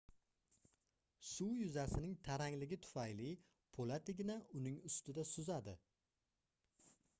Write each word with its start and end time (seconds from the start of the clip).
suv 1.31 1.51
yuzasining 1.63 2.15
tarangligi 2.29 2.79
tufayli 2.87 3.29
poʻlat 3.77 4.11
igna 4.15 4.41
uning 4.61 4.81
ustida 4.93 5.29
suzadi 5.35 5.79